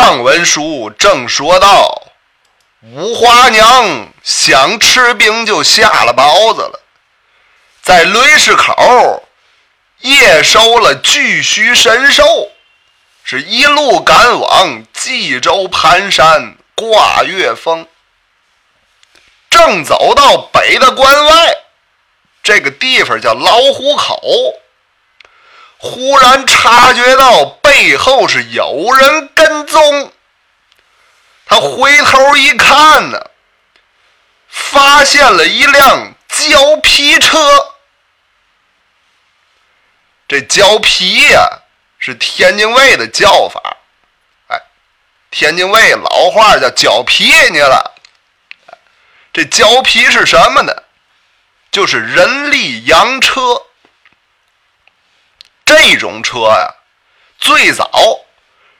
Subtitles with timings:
[0.00, 2.02] 上文书正说到，
[2.82, 6.80] 五花娘想吃冰就下了包子了，
[7.82, 9.24] 在雷市口
[10.02, 12.22] 夜收了巨须神兽，
[13.24, 17.84] 是一路赶往冀州盘山挂月峰。
[19.50, 21.56] 正走到北的关外，
[22.44, 24.22] 这个地方叫老虎口，
[25.78, 30.12] 忽然察觉到背后是有人跟踪。
[31.46, 33.30] 他回头一看呢，
[34.48, 37.38] 发现了一辆胶皮车。
[40.26, 41.48] 这胶皮呀，
[42.00, 43.76] 是天津卫的叫法。
[44.48, 44.60] 哎，
[45.30, 47.94] 天津卫老话叫胶皮你了。
[49.32, 50.72] 这胶皮是什么呢？
[51.70, 53.62] 就是人力洋车。
[55.64, 56.74] 这种车呀，
[57.48, 57.90] 最早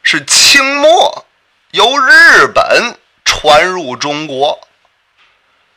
[0.02, 1.24] 是清末
[1.70, 4.60] 由日本传入中国，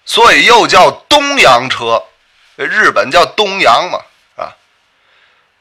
[0.03, 2.03] 所以又叫东洋车。
[2.57, 4.01] 日本叫东洋嘛，
[4.35, 4.51] 啊，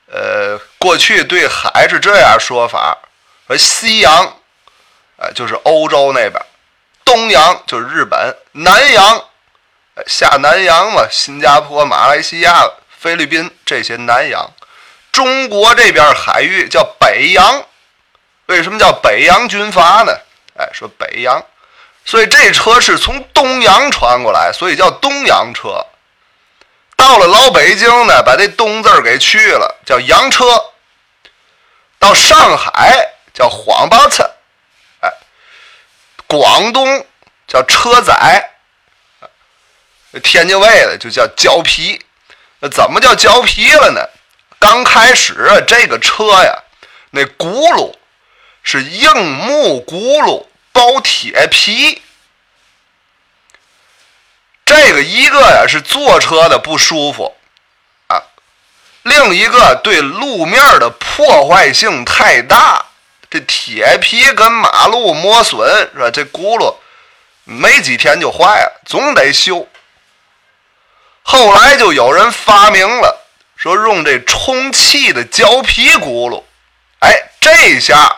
[0.06, 2.98] 呃，过去对海是这样说法，
[3.46, 4.36] 说西洋，
[5.16, 6.34] 哎，就是欧洲那边。
[7.04, 9.24] 东洋就是日本，南洋，
[10.08, 14.50] 下南洋嘛，新加坡、马来西亚、菲律宾这些南洋，
[15.12, 17.64] 中国这边海域叫北洋。
[18.46, 20.12] 为什么叫北洋军阀呢？
[20.58, 21.40] 哎，说北洋，
[22.04, 25.86] 所以这车是从东洋传过来，所以叫东洋车。
[26.96, 30.44] 到了老北京呢，把这“东”字给去了，叫洋车。
[31.98, 34.28] 到上海叫黄巴车。
[35.00, 35.10] 哎
[36.26, 37.06] 广东
[37.46, 38.50] 叫车载，
[40.22, 42.04] 天津卫的就叫胶皮。
[42.58, 44.00] 那怎么叫胶皮了呢？
[44.60, 46.62] 刚开始，这个车呀，
[47.10, 47.94] 那轱辘
[48.62, 52.00] 是硬木轱辘包铁皮。
[54.64, 57.34] 这个一个呀是坐车的不舒服
[58.06, 58.22] 啊，
[59.02, 62.86] 另一个对路面的破坏性太大。
[63.28, 66.10] 这铁皮跟马路磨损是吧？
[66.12, 66.74] 这轱辘
[67.44, 69.66] 没几天就坏了，总得修。
[71.22, 73.19] 后来就有人发明了，
[73.60, 76.42] 说用这充气的胶皮轱辘，
[77.00, 77.12] 哎，
[77.42, 78.10] 这下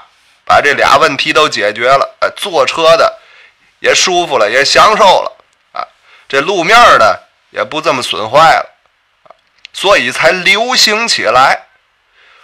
[0.45, 2.17] 把这俩问题都解决了。
[2.21, 3.19] 哎，坐车的
[3.81, 5.33] 也舒服了，也享受了
[5.73, 5.83] 啊。
[6.29, 7.19] 这路面呢
[7.51, 8.67] 也不这么损坏了，
[9.73, 11.67] 所以才流行起来。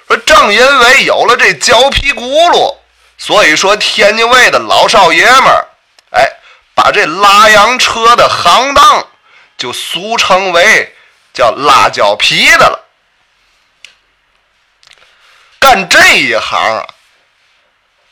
[0.08, 2.78] 说正因为有了这胶皮轱辘，
[3.16, 5.68] 所以说天津卫的老少爷们儿，
[6.10, 6.28] 哎，
[6.74, 9.06] 把这拉洋车的行当
[9.56, 10.96] 就俗称为
[11.32, 12.86] 叫拉胶皮的了。
[15.68, 16.86] 干这一行啊，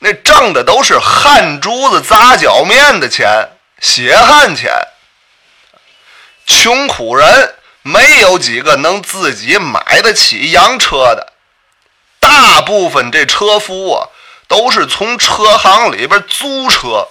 [0.00, 3.48] 那挣的都是汗珠子砸脚面的钱，
[3.80, 4.70] 血汗钱。
[6.44, 11.32] 穷苦人没有几个能自己买得起洋车的。
[12.20, 14.08] 大部分这车夫啊，
[14.48, 17.08] 都是从车行里边租车，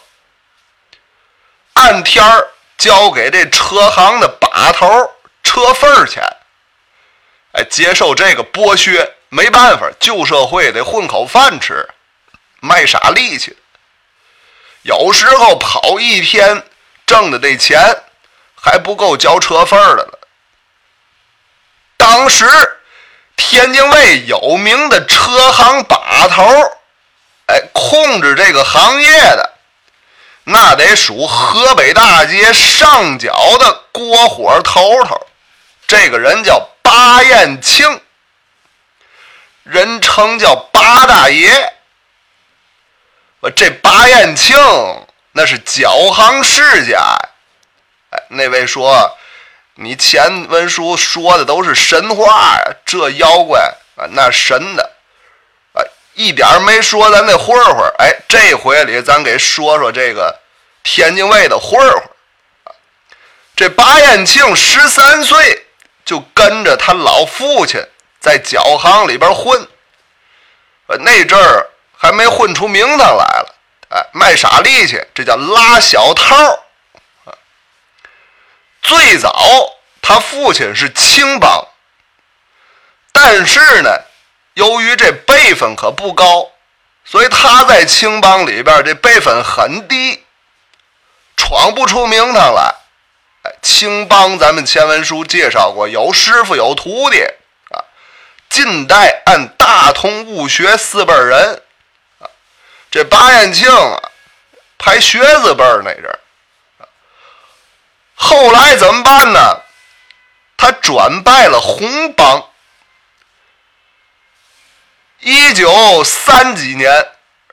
[1.73, 4.87] 按天儿交给这车行的把头
[5.41, 6.23] 车份钱，
[7.53, 11.89] 哎，接受这个剥削，没办法，旧社会得混口饭吃，
[12.61, 13.57] 卖傻力气。
[14.83, 16.63] 有时候跑一天
[17.05, 17.77] 挣的这钱
[18.55, 20.13] 还不够交车份的呢。
[21.97, 22.47] 当时。
[23.37, 26.41] 天津卫有名的车行把头，
[27.47, 29.53] 哎，控制这个行业的，
[30.45, 35.27] 那得数河北大街上角的锅火头头。
[35.85, 38.01] 这个人叫巴彦庆，
[39.65, 41.73] 人称叫八大爷。
[43.55, 44.57] 这八彦庆
[45.33, 47.17] 那是脚行世家呀，
[48.11, 49.17] 哎，那位说。
[49.77, 53.59] 你前文书说的都是神话呀，这妖怪
[53.97, 54.89] 啊，那神的
[55.73, 55.83] 啊，
[56.13, 60.33] 一点没说咱那混混哎，这回里咱给说说这个
[60.81, 62.03] 天津卫的混混
[63.53, 65.65] 这巴彦庆十三岁
[66.05, 67.85] 就跟着他老父亲
[68.25, 69.67] 在脚行里边混，
[70.87, 73.55] 那阵儿还没混出名堂来了，
[73.89, 76.33] 哎，卖傻力气，这叫拉小套。
[78.81, 79.31] 最早，
[80.01, 81.67] 他父亲是青帮，
[83.11, 83.91] 但是呢，
[84.55, 86.49] 由于这辈分可不高，
[87.03, 90.23] 所以他在青帮里边这辈分很低，
[91.37, 92.73] 闯不出名堂来。
[93.43, 97.23] 哎，青帮咱们前文书介绍过，有师傅有徒弟。
[98.55, 101.61] 近代按大同、悟学四辈人
[102.19, 102.23] 啊，
[102.89, 104.01] 这巴彦庆啊，
[104.77, 106.19] 排学字辈那阵儿，
[108.15, 109.59] 后来怎么办呢？
[110.55, 112.49] 他转拜了红帮。
[115.19, 116.89] 一九三几年，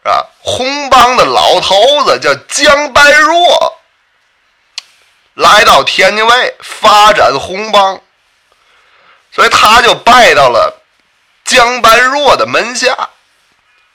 [0.04, 3.76] 啊，红帮的老头子叫江白若，
[5.34, 8.00] 来到天津卫发展红帮，
[9.32, 10.78] 所以他就拜到了
[11.52, 12.96] 江般若的门下，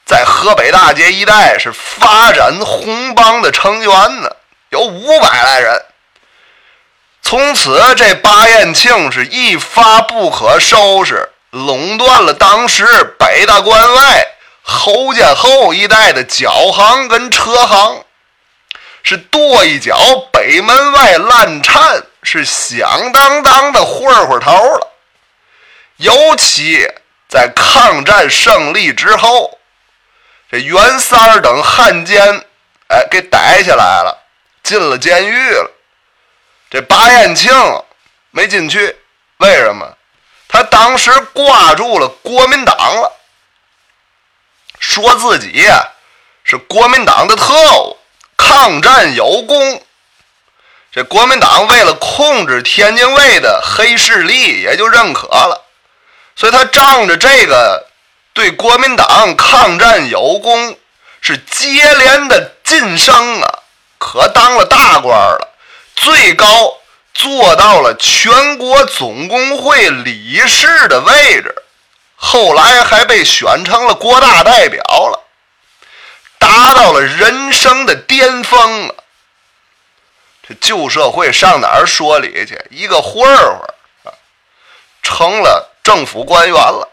[0.06, 4.30] 在河北大街一带是发展红帮的成员呢，
[4.69, 5.86] 有五百来人。
[7.24, 11.30] 从此，这巴彦庆是一发不可收拾。
[11.50, 12.86] 垄断了当时
[13.18, 14.27] 北大关外
[14.62, 18.06] 侯家后一带的脚行跟车行，
[19.01, 19.98] 是跺一脚
[20.31, 24.94] 北门外烂颤，是响当当的混混头了。
[25.95, 26.88] 尤其
[27.27, 29.59] 在抗战胜利之后，
[30.50, 32.45] 这袁三儿等汉奸，
[32.88, 34.18] 哎，给逮起来了，
[34.63, 35.71] 进了监狱了。
[36.69, 37.51] 这巴彦庆
[38.31, 38.95] 没进去，
[39.38, 39.97] 为什么？
[40.47, 43.12] 他当时挂住了国民党了，
[44.79, 45.85] 说自己呀
[46.45, 47.97] 是国民党的特务，
[48.38, 49.83] 抗战有功。
[50.89, 55.67] 这国民党为了控制天津卫的黑势力，也就认可了。
[56.38, 57.88] 所以他仗着这个
[58.31, 60.78] 对国民党抗战有功，
[61.19, 63.60] 是接连的晋升啊，
[63.98, 65.50] 可当了大官了，
[65.95, 66.45] 最高。
[67.13, 71.63] 做到了全国总工会理事的位置，
[72.16, 75.25] 后来还被选成了国大代表了，
[76.38, 78.94] 达到了人生的巅峰啊。
[80.48, 82.63] 这旧社会上哪儿说理去？
[82.69, 83.68] 一个混混
[84.04, 84.13] 啊，
[85.01, 86.89] 成了政府官员了。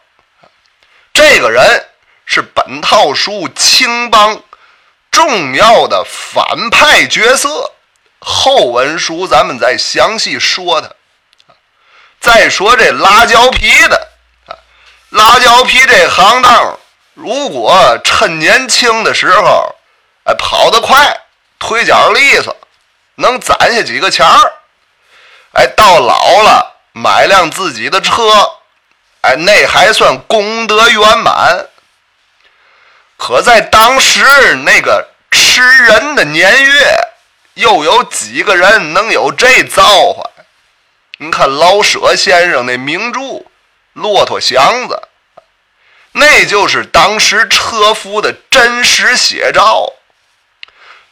[1.13, 1.85] 这个人
[2.27, 4.41] 是本套书青帮
[5.11, 7.73] 重要的反派角色。
[8.21, 10.89] 后文书咱们再详细说他。
[12.21, 14.09] 再说这拉胶皮的，
[15.09, 16.79] 拉胶皮这行当，
[17.15, 19.75] 如果趁年轻的时候，
[20.23, 21.21] 哎，跑得快，
[21.59, 22.57] 腿脚利索，
[23.17, 24.53] 能攒下几个钱儿，
[25.55, 28.23] 哎，到老了买辆自己的车，
[29.25, 31.67] 哎，那还算功德圆满。
[33.17, 34.23] 可在当时
[34.65, 36.99] 那个吃人的年月。
[37.55, 40.29] 又有几个人能有这造化？
[41.19, 43.21] 你看老舍先生那名著
[43.93, 45.01] 《骆驼祥子》，
[46.11, 49.93] 那就是当时车夫的真实写照。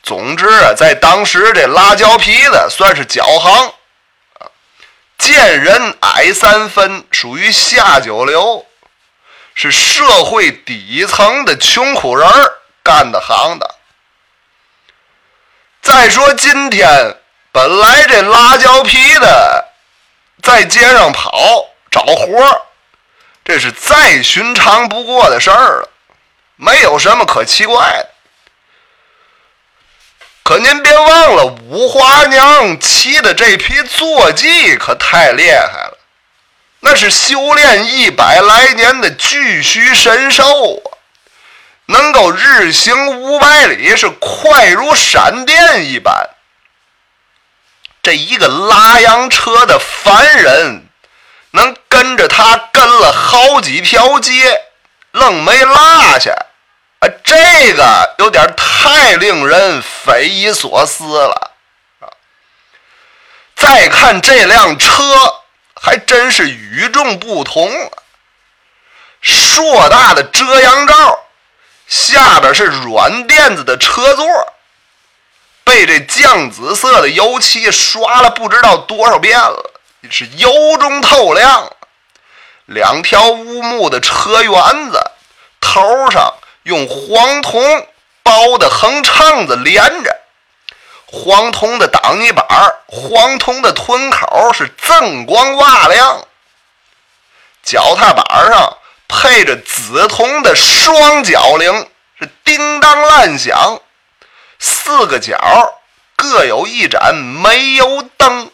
[0.02, 3.74] 总之啊，在当时这拉胶皮的算是脚行，
[5.22, 8.66] 见人矮三分，属于下九流，
[9.54, 12.28] 是社会底层的穷苦人
[12.82, 13.70] 干的行当。
[15.80, 17.16] 再说今天，
[17.52, 19.64] 本来这拉胶皮的
[20.42, 22.66] 在街上跑找活
[23.44, 25.88] 这是再寻常不过的事儿了，
[26.56, 28.11] 没有什么可奇怪的。
[30.44, 35.98] 可您别忘了，五花娘骑的这匹坐骑可太厉害了，
[36.80, 40.98] 那是修炼一百来年的巨须神兽啊！
[41.86, 46.30] 能够日行五百里，是快如闪电一般。
[48.02, 50.86] 这一个拉洋车的凡人，
[51.52, 54.60] 能跟着他跟了好几条街，
[55.12, 56.34] 愣没落下。
[57.02, 61.52] 啊，这个有点太令人匪夷所思了
[61.98, 62.06] 啊！
[63.56, 65.02] 再看这辆车，
[65.74, 67.68] 还真是与众不同
[69.20, 71.18] 硕大的遮阳罩。
[71.88, 74.24] 下边是软垫子的车座，
[75.64, 79.72] 被这酱紫色的油漆刷了不知道多少遍了，
[80.08, 81.68] 是油中透亮。
[82.66, 85.10] 两条乌木的车辕子，
[85.60, 87.86] 头上用黄铜
[88.22, 90.20] 包的横撑子连着，
[91.06, 92.46] 黄铜的挡泥板，
[92.86, 96.26] 黄铜的吞口是锃光瓦亮。
[97.62, 98.78] 脚踏板上。
[99.14, 101.86] 配着紫铜的双脚铃，
[102.18, 103.82] 是叮当乱响。
[104.58, 105.36] 四个角
[106.16, 108.50] 各有一盏煤油灯，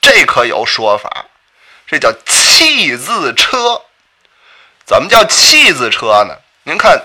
[0.00, 1.26] 这可有说法。
[1.86, 3.82] 这叫气字车。
[4.84, 6.34] 怎么叫气字车呢？
[6.64, 7.02] 您看，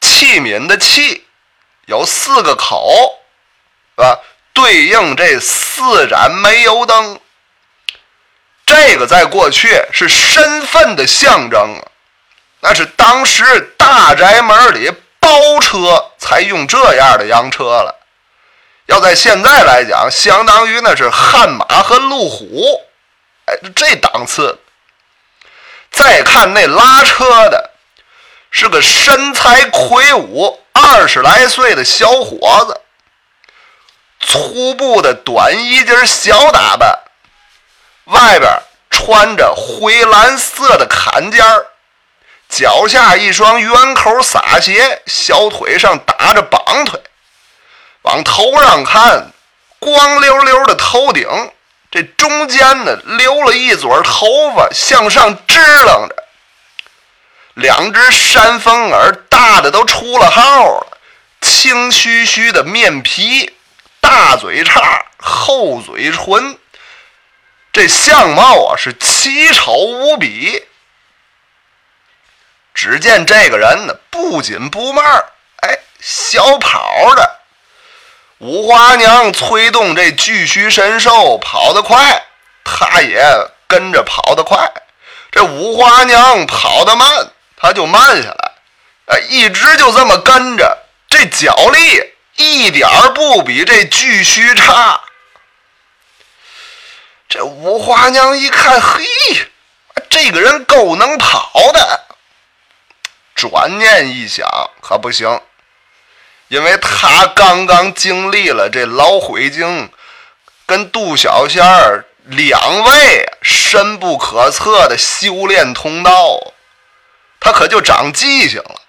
[0.00, 1.26] 器皿的器
[1.86, 3.18] 有四个口，
[3.96, 4.20] 是吧？
[4.52, 7.20] 对应这四盏煤油灯。
[8.66, 11.82] 这个在过去是身份的象征啊，
[12.60, 17.94] 那是当时大宅门里包车才用这样的洋车了。
[18.86, 22.82] 要在现在来讲，相当于那是悍马和路虎，
[23.46, 24.58] 哎，这档次。
[25.90, 27.67] 再看那拉车的，
[28.50, 32.80] 是个身材魁梧、二十来岁的小伙子，
[34.20, 36.98] 粗布的短衣襟小打扮，
[38.04, 38.50] 外边
[38.90, 41.66] 穿着灰蓝色的坎肩儿，
[42.48, 47.00] 脚下一双圆口洒鞋，小腿上打着绑腿。
[48.02, 49.30] 往头上看，
[49.78, 51.28] 光溜溜的头顶，
[51.90, 56.24] 这中间呢留了一撮头发向上支棱着，
[57.58, 60.98] 两只山峰耳大的都出了号了，
[61.40, 63.52] 青须须的面皮，
[64.00, 66.56] 大嘴叉，厚嘴唇，
[67.72, 70.64] 这相貌啊是奇丑无比。
[72.74, 75.04] 只见这个人呢不紧不慢，
[75.62, 77.40] 哎，小跑的。
[78.38, 82.22] 五花娘催动这巨须神兽跑得快，
[82.62, 83.20] 他也
[83.66, 84.72] 跟着跑得快。
[85.32, 88.52] 这五花娘跑得慢，他就慢下来。
[89.06, 95.00] 哎，一直就这么跟着，这脚力一点儿不比这巨须差。
[97.28, 99.04] 这五花娘一看，嘿，
[100.08, 102.04] 这个人够能跑的。
[103.34, 104.48] 转念一想，
[104.80, 105.40] 可不行。
[106.48, 109.90] 因为他刚刚经历了这老灰精
[110.64, 116.40] 跟杜小仙儿两位深不可测的修炼通道，
[117.40, 118.80] 他可就长记性了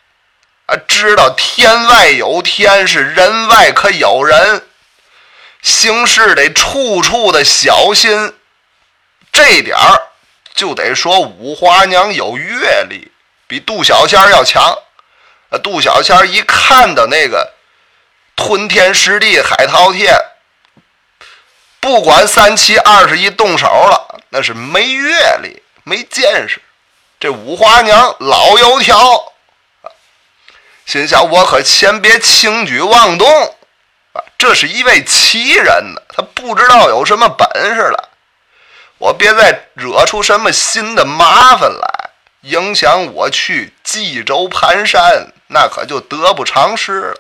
[0.66, 0.76] 啊！
[0.88, 4.68] 知道天外有天，是人外可有人，
[5.62, 8.34] 行事得处处的小心。
[9.32, 10.02] 这点儿
[10.56, 13.12] 就得说五花娘有阅历，
[13.48, 14.78] 比杜小仙儿要强。
[15.50, 17.54] 那杜小仙儿一看到那个
[18.36, 20.14] 吞天食地海淘天，
[21.80, 26.62] 不管三七二十一动手了，那是没阅历、没见识。
[27.20, 29.34] 这五花娘老油条，
[30.86, 33.28] 心想我可先别轻举妄动
[34.14, 34.24] 啊！
[34.38, 38.10] 这是一位奇人呢，他不知道有什么本事了，
[39.00, 42.10] 我别再惹出什么新的麻烦来，
[42.44, 45.34] 影响我去冀州盘山。
[45.48, 47.16] 那可就得不偿失了。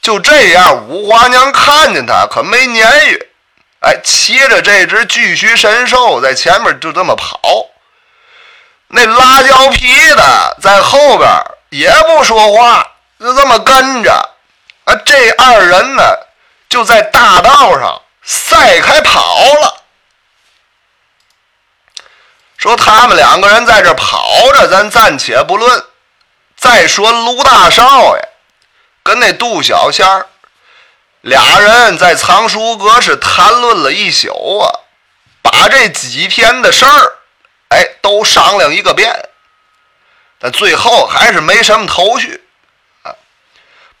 [0.00, 3.28] 就这样，五花娘看见他可没撵语，
[3.80, 7.38] 哎，骑着这只巨须神兽在前面就这么跑，
[8.88, 11.28] 那辣椒皮的在后边
[11.70, 12.86] 也不说话，
[13.18, 14.12] 就这么跟着。
[14.84, 16.02] 啊，这二人呢
[16.68, 19.82] 就在大道上赛开跑了。
[22.56, 25.84] 说他们两个人在这跑着，咱暂且不论。
[26.56, 28.28] 再说卢大少爷
[29.02, 30.26] 跟那杜小仙儿
[31.20, 34.70] 俩人在藏书阁是谈论了一宿啊，
[35.42, 37.15] 把这几天的事儿
[37.68, 39.12] 哎都商量一个遍，
[40.38, 42.42] 但最后还是没什么头绪
[43.02, 43.14] 啊。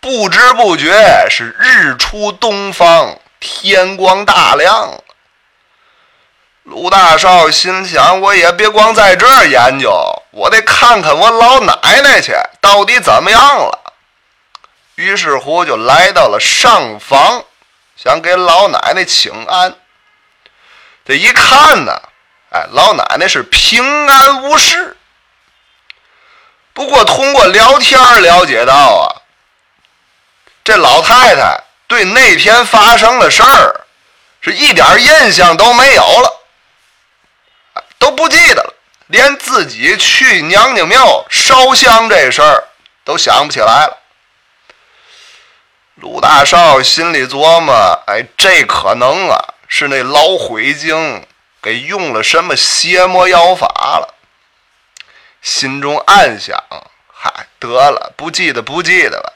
[0.00, 0.92] 不知不觉
[1.30, 5.02] 是日出东方，天光大亮。
[6.62, 13.94] 卢大少心想：“我也别光在这儿研究，我得看看我老奶奶去，到底怎么样了。”
[14.96, 17.44] 于是乎就来到了上房，
[17.96, 19.76] 想给老奶奶请安。
[21.04, 22.02] 这一看呢，
[22.72, 24.96] 老奶奶是平安无事。
[26.72, 29.04] 不过通过聊天了解到啊，
[30.62, 33.86] 这老太太对那天发生的事儿
[34.40, 36.32] 是一点印象都没有了。
[37.98, 38.74] 都不记得了，
[39.06, 42.64] 连自己去娘娘庙烧香这事儿
[43.04, 43.98] 都想不起来了。
[45.96, 47.74] 鲁大少心里琢磨
[48.06, 51.26] ：“哎，这可能啊是那老鬼精
[51.66, 54.14] 给用了什么邪魔妖法了。”
[55.42, 56.56] 心中暗想
[57.12, 59.32] ：“嗨，得了，不记得不记得了。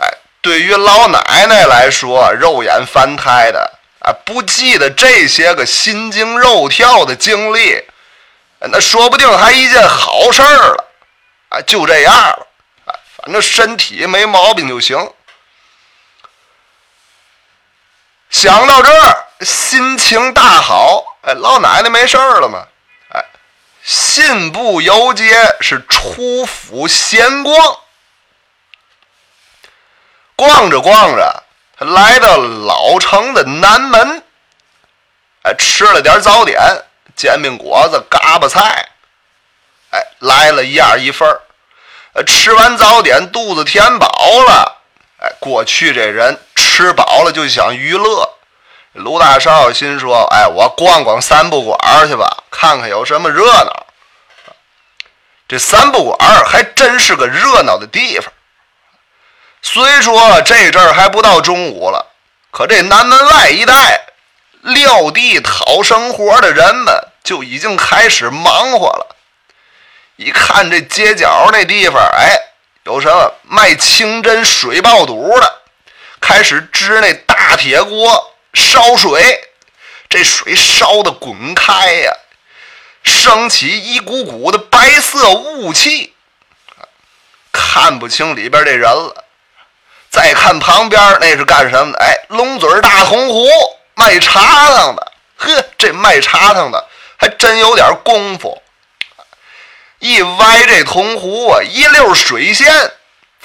[0.00, 7.84] 哎，对于老奶奶来说，肉眼凡胎的。”啊，不记得这些个心惊肉跳的经历，
[8.58, 10.84] 那说不定还一件好事儿了。
[11.50, 12.46] 啊，就这样了，
[12.86, 15.12] 啊，反正身体没毛病就行。
[18.30, 21.04] 想到这儿，心情大好。
[21.22, 22.66] 哎，老奶奶没事了吗？
[23.12, 23.24] 哎，
[23.82, 27.78] 信步游街是出府闲逛，
[30.36, 31.42] 逛着逛着。
[31.78, 34.22] 他来到老城的南门，
[35.42, 36.60] 哎，吃了点早点，
[37.16, 38.88] 煎饼果子、嘎巴菜，
[39.90, 41.40] 哎，来了一样一份儿。
[42.26, 44.08] 吃完早点，肚子填饱
[44.46, 44.82] 了。
[45.22, 48.38] 哎，过去这人吃饱了就想娱乐。
[48.92, 53.86] 卢大少心说：“哎，我逛逛三不管去吧，看看有什么热闹。”
[55.46, 58.32] 这三不管还真是个热闹的地方。
[59.62, 62.06] 虽说这阵儿还不到中午了，
[62.50, 64.06] 可这南门外一带
[64.62, 69.16] 撂地讨生活的人们就已经开始忙活了。
[70.16, 72.36] 一看这街角那地方，哎，
[72.84, 75.60] 有什么卖清真水爆肚的，
[76.20, 79.48] 开始支那大铁锅烧水，
[80.08, 82.12] 这水烧的滚开呀，
[83.02, 86.14] 升起一股股的白色雾气，
[87.52, 89.24] 看不清里边这人了。
[90.10, 91.98] 再看旁边那是干什么的？
[92.00, 93.46] 哎，龙嘴大铜壶
[93.94, 98.60] 卖茶汤的，呵，这卖茶汤的还真有点功夫。
[100.00, 102.90] 一歪这铜壶啊，一溜水线，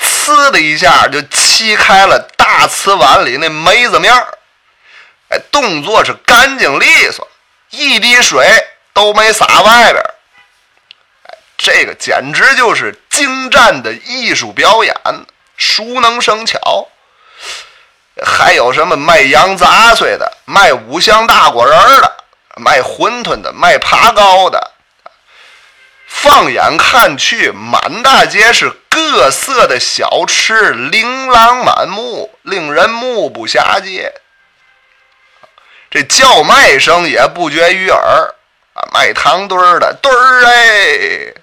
[0.02, 4.28] 呲的一下就沏开了大瓷碗里那梅子面儿。
[5.29, 7.27] 哎，动作是干净利索，
[7.72, 8.48] 一滴水
[8.94, 10.03] 都没洒外边。
[11.24, 14.96] 哎，这个简直就是精湛的艺术表演，
[15.58, 16.88] 熟能生巧。
[18.24, 22.17] 还有什么卖羊杂碎的，卖五香大果仁的，
[22.55, 24.72] 卖馄饨的，卖爬糕的。
[26.08, 34.13] 放眼看去，满大街是各色的小吃，琳琅满目，令人目不暇接。
[35.96, 38.36] 这叫卖声也不绝于耳
[38.74, 38.84] 啊！
[38.94, 41.34] 卖糖墩儿的墩儿哎，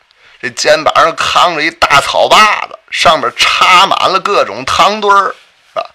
[0.43, 5.35] 这肩膀上扛着一大草把子，上面插满了各种糖墩儿，
[5.73, 5.87] 是吧？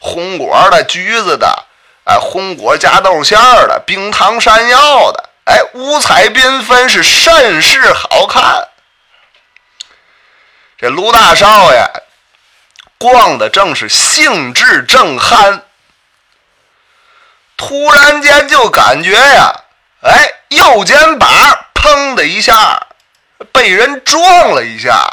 [0.00, 1.64] 红果的、橘子的，
[2.02, 5.30] 哎，红果加豆馅儿的，冰糖山药的。
[5.44, 8.66] 哎，五彩缤纷，是甚是好看。
[10.76, 11.88] 这卢大少爷
[12.98, 15.60] 逛的正是兴致正酣，
[17.64, 19.54] 突然间就感觉呀，
[20.00, 21.30] 哎，右肩膀
[21.72, 22.88] 砰的一下
[23.52, 25.06] 被人撞了一下。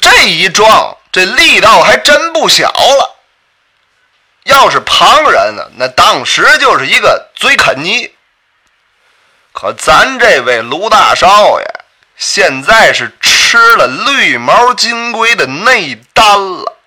[0.00, 3.16] 这一撞，这力道还真不小了。
[4.44, 8.10] 要是旁人呢，那当时就是一个嘴啃泥。
[9.52, 11.66] 可咱这位卢大少爷
[12.16, 16.77] 现在是吃了绿毛金龟的内丹了，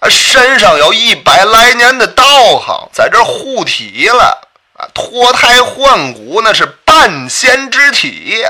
[0.00, 2.24] 啊，身上有一百来年的道
[2.58, 8.44] 行在这护体了，啊，脱胎换骨那是半仙之体。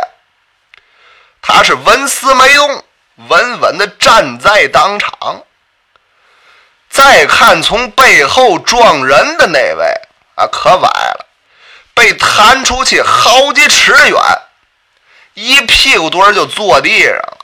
[1.42, 2.84] 他是纹丝没动，
[3.28, 5.44] 稳稳的站在当场。
[6.88, 9.84] 再看从背后撞人的那位
[10.36, 11.26] 啊，可崴了。
[11.94, 14.20] 被弹出去好几尺远，
[15.34, 17.38] 一屁股墩就坐地上了。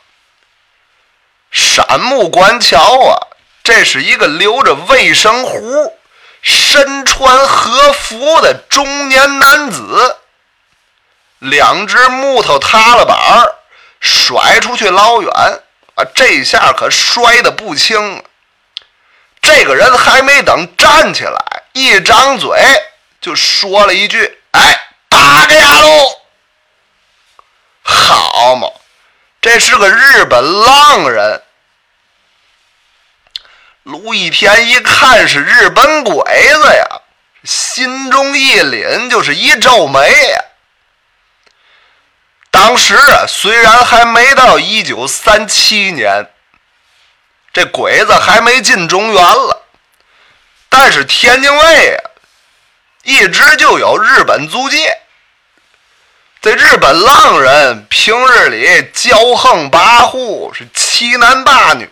[1.50, 3.18] 山木观瞧啊，
[3.66, 5.98] 这是一个留着卫生胡、
[6.40, 10.18] 身穿和服的中年男子，
[11.40, 13.56] 两只木头踏了板儿
[13.98, 15.32] 甩出去老远
[15.96, 16.04] 啊！
[16.14, 18.22] 这下可摔得不轻。
[19.42, 22.56] 这个人还没等站起来，一张嘴
[23.20, 24.38] 就说了一句。
[24.52, 26.20] 哎，八个呀喽！
[27.82, 28.68] 好嘛，
[29.40, 31.42] 这是个日本浪人。
[33.86, 36.12] 卢一田一看是日本鬼
[36.54, 37.02] 子呀，
[37.44, 40.44] 心中一凛，就是一皱眉呀。
[42.50, 46.26] 当时啊，虽然还没到一九三七年，
[47.52, 49.62] 这鬼子还没进中原了，
[50.68, 52.10] 但是天津卫啊。
[53.04, 54.98] 一直就有日本租界，
[56.42, 61.88] 这日本浪人平日里骄横跋扈，是欺男霸女，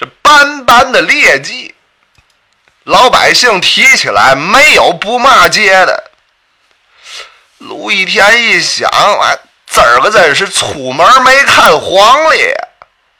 [0.00, 1.74] 这斑斑的劣迹。
[2.84, 6.10] 老百姓提起来没有不骂街的。
[7.58, 9.36] 卢一天一想，啊，
[9.66, 12.50] 今儿个真是出门没看黄历，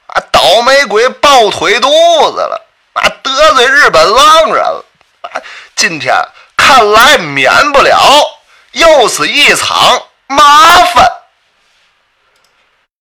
[0.07, 1.91] 啊，倒霉鬼抱腿肚
[2.33, 4.85] 子了，啊，得罪日本浪人了，
[5.21, 5.43] 啊，
[5.77, 6.15] 今天。
[6.57, 7.99] 看来免不了
[8.73, 11.11] 又是一场麻烦。